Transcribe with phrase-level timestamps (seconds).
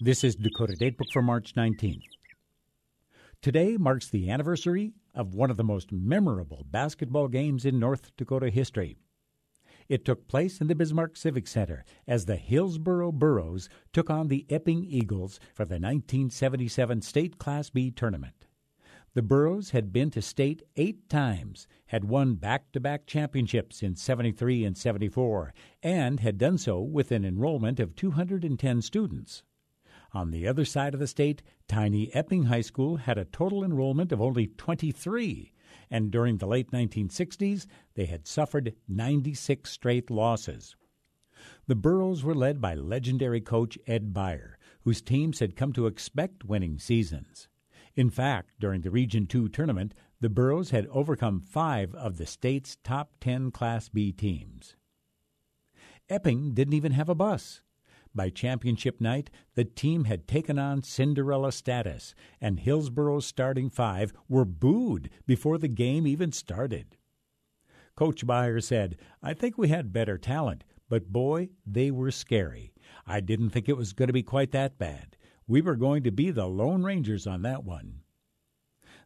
[0.00, 2.04] This is Dakota Datebook for March 19th.
[3.42, 8.48] Today marks the anniversary of one of the most memorable basketball games in North Dakota
[8.48, 8.96] history.
[9.88, 14.46] It took place in the Bismarck Civic Center as the Hillsboro Burros took on the
[14.48, 18.46] Epping Eagles for the 1977 State Class B tournament.
[19.14, 23.96] The Burros had been to state eight times, had won back to back championships in
[23.96, 25.52] 73 and 74,
[25.82, 29.42] and had done so with an enrollment of 210 students.
[30.14, 34.10] On the other side of the state, tiny Epping High School had a total enrollment
[34.10, 35.52] of only 23,
[35.90, 40.76] and during the late 1960s, they had suffered 96 straight losses.
[41.66, 46.44] The Burros were led by legendary coach Ed Beyer, whose teams had come to expect
[46.44, 47.48] winning seasons.
[47.94, 52.76] In fact, during the Region 2 tournament, the Burros had overcome five of the state's
[52.82, 54.74] top 10 Class B teams.
[56.08, 57.62] Epping didn't even have a bus.
[58.14, 64.44] By championship night, the team had taken on Cinderella status, and Hillsboro's starting five were
[64.44, 66.96] booed before the game even started.
[67.96, 72.72] Coach Beyer said, I think we had better talent, but boy, they were scary.
[73.06, 75.16] I didn't think it was going to be quite that bad.
[75.46, 78.02] We were going to be the Lone Rangers on that one.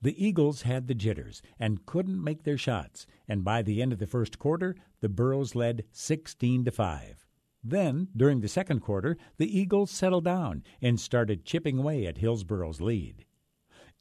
[0.00, 3.98] The Eagles had the jitters and couldn't make their shots, and by the end of
[3.98, 7.27] the first quarter, the Burros led 16 to 5.
[7.62, 12.80] Then, during the second quarter, the Eagles settled down and started chipping away at Hillsboro's
[12.80, 13.24] lead.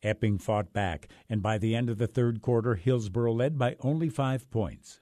[0.03, 4.09] Epping fought back, and by the end of the third quarter, Hillsboro led by only
[4.09, 5.01] five points.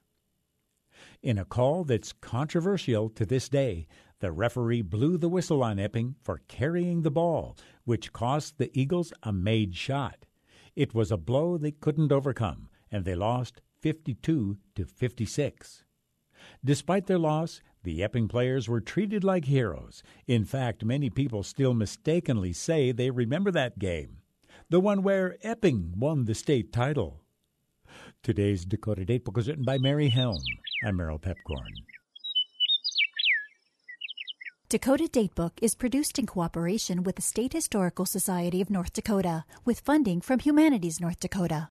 [1.22, 3.88] In a call that's controversial to this day,
[4.20, 9.12] the referee blew the whistle on Epping for carrying the ball, which cost the Eagles
[9.24, 10.26] a made shot.
[10.76, 15.84] It was a blow they couldn't overcome, and they lost 52 to 56.
[16.64, 20.04] Despite their loss, the Epping players were treated like heroes.
[20.28, 24.18] In fact, many people still mistakenly say they remember that game,
[24.70, 27.22] the one where Epping won the state title.
[28.24, 30.42] Today's Dakota Datebook was written by Merry Helm.
[30.84, 31.70] I'm Merrill Piepkorn.
[34.68, 39.80] Dakota Datebook is produced in cooperation with the State Historical Society of North Dakota with
[39.80, 41.70] funding from Humanities North Dakota.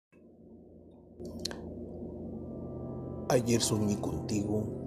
[3.30, 4.84] Ayer soñé contigo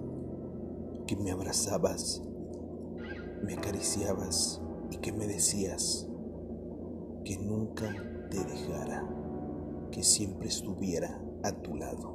[1.08, 2.22] que me abrazabas,
[3.42, 4.60] me acariciabas
[4.90, 6.06] y que me decías
[7.24, 7.90] que nunca
[8.30, 9.08] te dejara,
[9.90, 12.14] que siempre estuviera a tu lado.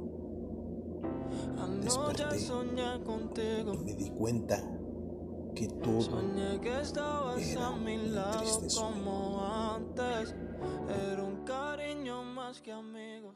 [1.82, 2.38] Desperté
[3.72, 4.62] y me di cuenta
[5.56, 6.20] que todo
[7.36, 7.84] era un
[8.38, 9.80] triste sueño.
[10.88, 13.34] Era un cariño más que amigos.